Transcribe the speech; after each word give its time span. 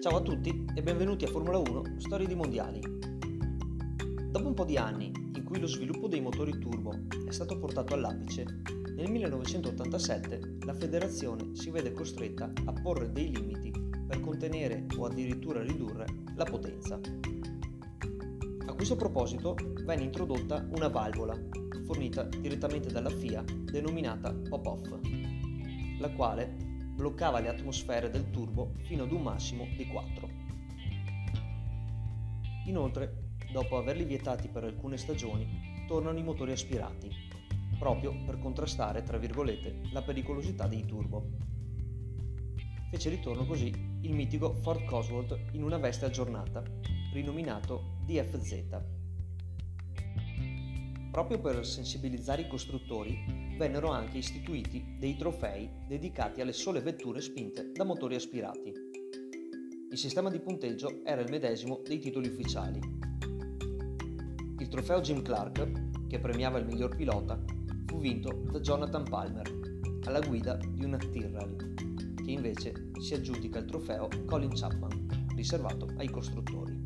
Ciao 0.00 0.18
a 0.18 0.22
tutti 0.22 0.64
e 0.76 0.80
benvenuti 0.80 1.24
a 1.24 1.28
Formula 1.28 1.58
1 1.58 1.96
Storie 1.96 2.28
di 2.28 2.36
Mondiali. 2.36 2.80
Dopo 4.30 4.46
un 4.46 4.54
po' 4.54 4.64
di 4.64 4.76
anni 4.76 5.10
in 5.34 5.42
cui 5.42 5.58
lo 5.58 5.66
sviluppo 5.66 6.06
dei 6.06 6.20
motori 6.20 6.56
turbo 6.56 6.92
è 7.26 7.32
stato 7.32 7.58
portato 7.58 7.94
all'apice, 7.94 8.62
nel 8.94 9.10
1987 9.10 10.58
la 10.64 10.72
federazione 10.72 11.56
si 11.56 11.70
vede 11.70 11.90
costretta 11.90 12.48
a 12.66 12.72
porre 12.74 13.10
dei 13.10 13.34
limiti 13.34 13.72
per 14.06 14.20
contenere 14.20 14.86
o 14.96 15.06
addirittura 15.06 15.64
ridurre 15.64 16.06
la 16.36 16.44
potenza. 16.44 17.00
A 18.66 18.72
questo 18.72 18.94
proposito 18.94 19.56
venne 19.84 20.04
introdotta 20.04 20.64
una 20.76 20.86
valvola 20.86 21.36
fornita 21.84 22.22
direttamente 22.22 22.92
dalla 22.92 23.10
FIA 23.10 23.42
denominata 23.64 24.32
pop-off, 24.32 24.96
la 25.98 26.10
quale 26.12 26.67
bloccava 26.98 27.38
le 27.38 27.48
atmosfere 27.48 28.10
del 28.10 28.28
turbo 28.30 28.72
fino 28.86 29.04
ad 29.04 29.12
un 29.12 29.22
massimo 29.22 29.68
di 29.76 29.86
4. 29.86 30.28
Inoltre, 32.66 33.36
dopo 33.52 33.76
averli 33.76 34.02
vietati 34.02 34.48
per 34.48 34.64
alcune 34.64 34.96
stagioni, 34.96 35.84
tornano 35.86 36.18
i 36.18 36.24
motori 36.24 36.50
aspirati, 36.50 37.08
proprio 37.78 38.12
per 38.24 38.40
contrastare, 38.40 39.04
tra 39.04 39.16
virgolette, 39.16 39.90
la 39.92 40.02
pericolosità 40.02 40.66
dei 40.66 40.84
turbo. 40.86 41.30
Fece 42.90 43.10
ritorno 43.10 43.46
così 43.46 43.72
il 44.00 44.12
mitico 44.12 44.54
Ford 44.54 44.84
Cosworth 44.84 45.50
in 45.52 45.62
una 45.62 45.78
veste 45.78 46.04
aggiornata, 46.04 46.64
rinominato 47.12 47.98
DFZ. 48.06 48.64
Proprio 51.12 51.38
per 51.38 51.64
sensibilizzare 51.64 52.42
i 52.42 52.48
costruttori, 52.48 53.37
vennero 53.58 53.90
anche 53.90 54.18
istituiti 54.18 54.94
dei 55.00 55.16
trofei 55.16 55.68
dedicati 55.88 56.40
alle 56.40 56.52
sole 56.52 56.80
vetture 56.80 57.20
spinte 57.20 57.72
da 57.72 57.82
motori 57.82 58.14
aspirati. 58.14 58.72
Il 59.90 59.98
sistema 59.98 60.30
di 60.30 60.38
punteggio 60.38 61.00
era 61.04 61.20
il 61.22 61.28
medesimo 61.28 61.82
dei 61.84 61.98
titoli 61.98 62.28
ufficiali. 62.28 62.78
Il 64.58 64.68
trofeo 64.68 65.00
Jim 65.00 65.22
Clark, 65.22 66.06
che 66.06 66.20
premiava 66.20 66.58
il 66.58 66.66
miglior 66.66 66.94
pilota, 66.94 67.42
fu 67.86 67.98
vinto 67.98 68.44
da 68.48 68.60
Jonathan 68.60 69.02
Palmer, 69.02 69.50
alla 70.04 70.20
guida 70.20 70.56
di 70.56 70.84
una 70.84 70.96
Tyrrell, 70.96 71.74
che 72.14 72.30
invece 72.30 72.90
si 73.00 73.14
aggiudica 73.14 73.58
il 73.58 73.64
trofeo 73.64 74.08
Colin 74.24 74.54
Chapman, 74.54 75.26
riservato 75.34 75.88
ai 75.96 76.08
costruttori. 76.08 76.80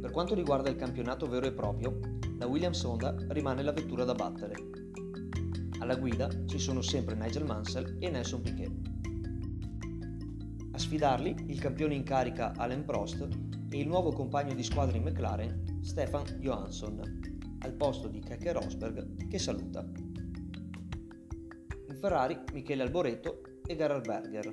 Per 0.00 0.10
quanto 0.10 0.34
riguarda 0.34 0.70
il 0.70 0.76
campionato 0.76 1.28
vero 1.28 1.46
e 1.46 1.52
proprio, 1.52 2.00
la 2.38 2.46
Williams 2.46 2.82
Honda 2.84 3.14
rimane 3.28 3.62
la 3.62 3.72
vettura 3.72 4.04
da 4.04 4.14
battere. 4.14 4.54
Alla 5.78 5.96
guida 5.96 6.28
ci 6.46 6.58
sono 6.58 6.82
sempre 6.82 7.14
Nigel 7.14 7.44
Mansell 7.44 7.96
e 7.98 8.10
Nelson 8.10 8.42
Piquet. 8.42 8.72
A 10.72 10.78
sfidarli 10.78 11.34
il 11.46 11.58
campione 11.58 11.94
in 11.94 12.02
carica 12.02 12.52
Alain 12.56 12.84
Prost 12.84 13.26
e 13.70 13.78
il 13.78 13.86
nuovo 13.86 14.12
compagno 14.12 14.54
di 14.54 14.62
squadra 14.62 14.96
in 14.96 15.04
McLaren 15.04 15.80
Stefan 15.80 16.24
Johansson, 16.40 17.00
al 17.60 17.72
posto 17.72 18.08
di 18.08 18.20
Keke 18.20 18.52
Rosberg 18.52 19.28
che 19.28 19.38
saluta. 19.38 19.86
In 21.88 21.96
Ferrari 21.98 22.38
Michele 22.52 22.82
Alboreto 22.82 23.40
e 23.66 23.76
Gerhard 23.76 24.04
Berger. 24.04 24.52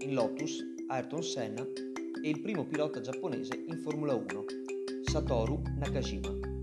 In 0.00 0.12
Lotus 0.12 0.62
Ayrton 0.88 1.22
Senna 1.22 1.62
e 1.62 2.28
il 2.28 2.40
primo 2.40 2.66
pilota 2.66 3.00
giapponese 3.00 3.64
in 3.66 3.78
Formula 3.78 4.14
1, 4.14 4.44
Satoru 5.04 5.62
Nakajima. 5.78 6.55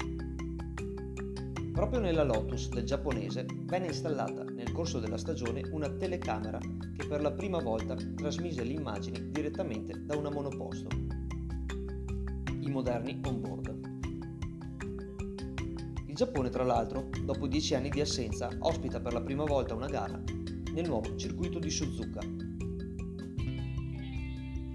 Proprio 1.73 1.99
nella 1.99 2.23
Lotus 2.23 2.69
del 2.69 2.83
giapponese 2.83 3.47
venne 3.63 3.87
installata 3.87 4.43
nel 4.43 4.71
corso 4.71 4.99
della 4.99 5.17
stagione 5.17 5.67
una 5.71 5.89
telecamera 5.89 6.59
che 6.59 7.07
per 7.07 7.19
la 7.19 7.31
prima 7.31 7.59
volta 7.59 7.95
trasmise 7.95 8.63
le 8.63 8.73
immagini 8.73 9.31
direttamente 9.31 10.05
da 10.05 10.15
una 10.15 10.29
monoposto. 10.29 10.87
I 12.59 12.69
moderni 12.69 13.19
on-board. 13.25 13.79
Il 16.05 16.13
Giappone, 16.13 16.49
tra 16.49 16.63
l'altro, 16.63 17.09
dopo 17.25 17.47
dieci 17.47 17.73
anni 17.73 17.89
di 17.89 18.01
assenza, 18.01 18.49
ospita 18.59 18.99
per 18.99 19.13
la 19.13 19.21
prima 19.21 19.43
volta 19.43 19.73
una 19.73 19.87
gara 19.87 20.21
nel 20.73 20.87
nuovo 20.87 21.15
circuito 21.15 21.57
di 21.57 21.71
Suzuka. 21.71 22.19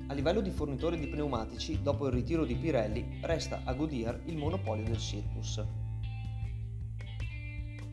A 0.09 0.15
livello 0.15 0.41
di 0.41 0.51
fornitore 0.51 0.99
di 0.99 1.07
pneumatici, 1.07 1.81
dopo 1.81 2.09
il 2.09 2.13
ritiro 2.13 2.45
di 2.45 2.57
Pirelli, 2.57 3.21
resta 3.23 3.63
a 3.65 3.73
Goodyear 3.73 4.23
il 4.25 4.37
monopolio 4.37 4.83
del 4.83 4.99
Circus. 4.99 5.65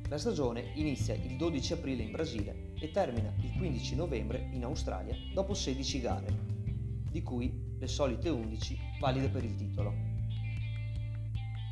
La 0.07 0.19
stagione 0.19 0.71
inizia 0.75 1.16
il 1.16 1.35
12 1.35 1.73
aprile 1.73 2.03
in 2.03 2.11
Brasile 2.11 2.73
e 2.79 2.91
termina 2.91 3.33
il 3.41 3.57
15 3.57 3.95
novembre 3.95 4.49
in 4.51 4.63
Australia 4.63 5.16
dopo 5.33 5.55
16 5.55 5.99
gare, 5.99 6.38
di 7.09 7.23
cui 7.23 7.51
le 7.79 7.88
solite 7.88 8.29
11 8.29 8.77
valide 8.99 9.29
per 9.29 9.44
il 9.44 9.55
titolo. 9.55 9.94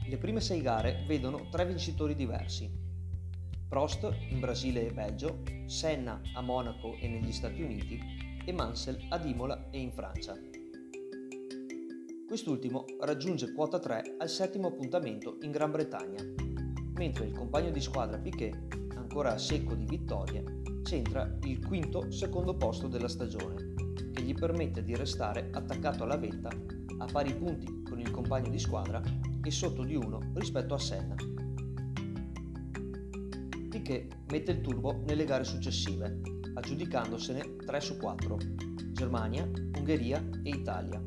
Le 0.07 0.17
prime 0.17 0.41
6 0.41 0.61
gare 0.61 1.03
vedono 1.05 1.47
tre 1.51 1.67
vincitori 1.67 2.15
diversi. 2.15 2.67
Prost 3.67 4.11
in 4.29 4.39
Brasile 4.39 4.87
e 4.87 4.91
Belgio, 4.91 5.43
Senna 5.67 6.19
a 6.33 6.41
Monaco 6.41 6.95
e 6.95 7.07
negli 7.07 7.31
Stati 7.31 7.61
Uniti 7.61 7.99
e 8.43 8.51
Mansell 8.51 9.05
ad 9.09 9.25
Imola 9.25 9.69
e 9.69 9.79
in 9.79 9.91
Francia. 9.91 10.35
Quest'ultimo 12.27 12.85
raggiunge 13.01 13.53
quota 13.53 13.77
3 13.77 14.15
al 14.17 14.29
settimo 14.29 14.69
appuntamento 14.69 15.37
in 15.41 15.51
Gran 15.51 15.69
Bretagna 15.69 16.52
mentre 16.95 17.25
il 17.25 17.33
compagno 17.33 17.71
di 17.71 17.81
squadra 17.81 18.17
Piquet, 18.17 18.55
ancora 18.95 19.37
secco 19.37 19.73
di 19.73 19.85
vittorie, 19.85 20.61
centra 20.83 21.37
il 21.43 21.65
quinto 21.65 22.11
secondo 22.11 22.55
posto 22.55 22.87
della 22.87 23.07
stagione, 23.07 23.73
che 24.11 24.21
gli 24.21 24.33
permette 24.33 24.83
di 24.83 24.95
restare 24.95 25.49
attaccato 25.51 26.03
alla 26.03 26.17
vetta 26.17 26.49
a 26.99 27.05
pari 27.11 27.33
punti 27.35 27.83
con 27.83 27.99
il 27.99 28.11
compagno 28.11 28.49
di 28.49 28.59
squadra 28.59 29.01
e 29.43 29.51
sotto 29.51 29.83
di 29.83 29.95
uno 29.95 30.19
rispetto 30.35 30.73
a 30.73 30.79
Senna. 30.79 31.15
Piquet 33.69 34.15
mette 34.31 34.51
il 34.51 34.61
turbo 34.61 35.01
nelle 35.05 35.25
gare 35.25 35.43
successive, 35.43 36.21
aggiudicandosene 36.53 37.55
3 37.57 37.79
su 37.81 37.97
4, 37.97 38.37
Germania, 38.91 39.49
Ungheria 39.77 40.23
e 40.43 40.49
Italia, 40.49 41.03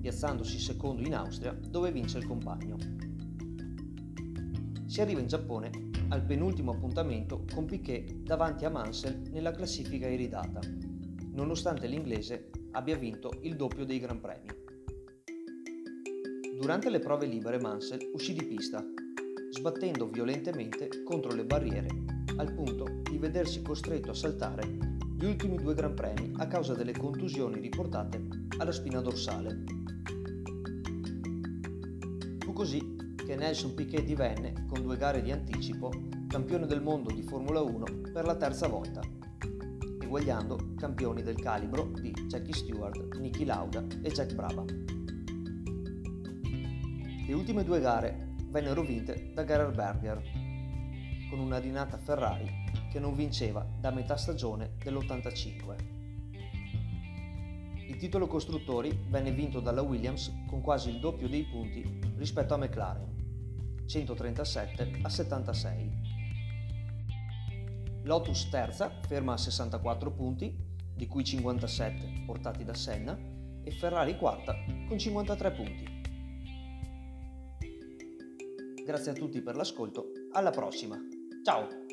piazzandosi 0.00 0.58
secondo 0.58 1.02
in 1.02 1.14
Austria 1.14 1.52
dove 1.52 1.92
vince 1.92 2.18
il 2.18 2.26
compagno 2.26 2.99
si 4.90 5.00
arriva 5.00 5.20
in 5.20 5.28
Giappone 5.28 5.70
al 6.08 6.24
penultimo 6.24 6.72
appuntamento 6.72 7.44
con 7.54 7.64
Piquet 7.64 8.12
davanti 8.24 8.64
a 8.64 8.70
Mansell 8.70 9.30
nella 9.30 9.52
classifica 9.52 10.08
iridata, 10.08 10.58
nonostante 11.30 11.86
l'inglese 11.86 12.50
abbia 12.72 12.96
vinto 12.96 13.30
il 13.42 13.54
doppio 13.54 13.84
dei 13.84 14.00
Gran 14.00 14.18
Premi. 14.18 14.48
Durante 16.58 16.90
le 16.90 16.98
prove 16.98 17.26
libere 17.26 17.60
Mansell 17.60 18.10
uscì 18.14 18.32
di 18.32 18.44
pista, 18.44 18.84
sbattendo 19.50 20.08
violentemente 20.08 21.04
contro 21.04 21.36
le 21.36 21.44
barriere, 21.44 21.86
al 22.38 22.52
punto 22.52 23.00
di 23.08 23.16
vedersi 23.16 23.62
costretto 23.62 24.10
a 24.10 24.14
saltare 24.14 24.66
gli 25.16 25.24
ultimi 25.24 25.56
due 25.56 25.74
Gran 25.74 25.94
Premi 25.94 26.32
a 26.38 26.48
causa 26.48 26.74
delle 26.74 26.96
contusioni 26.98 27.60
riportate 27.60 28.26
alla 28.58 28.72
spina 28.72 29.00
dorsale. 29.00 29.62
Fu 32.40 32.52
così 32.52 32.98
che 33.30 33.36
Nelson 33.36 33.74
Piquet 33.74 34.04
divenne, 34.04 34.66
con 34.66 34.82
due 34.82 34.96
gare 34.96 35.22
di 35.22 35.30
anticipo, 35.30 35.92
campione 36.26 36.66
del 36.66 36.82
mondo 36.82 37.12
di 37.12 37.22
Formula 37.22 37.60
1 37.60 37.84
per 38.12 38.24
la 38.24 38.34
terza 38.34 38.66
volta, 38.66 39.00
eguagliando 40.02 40.74
campioni 40.76 41.22
del 41.22 41.40
calibro 41.40 41.92
di 42.00 42.10
Jackie 42.26 42.52
Stewart, 42.52 43.18
Niki 43.18 43.44
Lauda 43.44 43.86
e 44.02 44.10
Jack 44.10 44.34
Brabham. 44.34 44.66
Le 47.24 47.32
ultime 47.32 47.62
due 47.62 47.78
gare 47.78 48.34
vennero 48.48 48.82
vinte 48.82 49.30
da 49.32 49.44
Gerhard 49.44 49.76
Berger, 49.76 50.20
con 51.30 51.38
una 51.38 51.58
rinata 51.58 51.98
Ferrari 51.98 52.50
che 52.90 52.98
non 52.98 53.14
vinceva 53.14 53.64
da 53.78 53.92
metà 53.92 54.16
stagione 54.16 54.72
dell'85. 54.82 55.76
Il 57.86 57.96
titolo 57.96 58.26
costruttori 58.26 58.90
venne 59.08 59.30
vinto 59.30 59.60
dalla 59.60 59.82
Williams 59.82 60.32
con 60.48 60.60
quasi 60.60 60.90
il 60.90 60.98
doppio 60.98 61.28
dei 61.28 61.44
punti 61.44 61.84
rispetto 62.16 62.54
a 62.54 62.56
McLaren. 62.56 63.19
137 63.90 65.00
a 65.02 65.08
76. 65.08 65.90
Lotus 68.04 68.48
terza, 68.48 69.00
ferma 69.04 69.32
a 69.32 69.36
64 69.36 70.12
punti, 70.12 70.56
di 70.94 71.08
cui 71.08 71.24
57 71.24 72.22
portati 72.24 72.62
da 72.62 72.74
Senna, 72.74 73.18
e 73.64 73.70
Ferrari 73.72 74.16
quarta 74.16 74.54
con 74.86 74.96
53 74.96 75.50
punti. 75.50 75.98
Grazie 78.84 79.10
a 79.10 79.14
tutti 79.14 79.42
per 79.42 79.56
l'ascolto, 79.56 80.12
alla 80.30 80.50
prossima. 80.50 80.96
Ciao! 81.44 81.89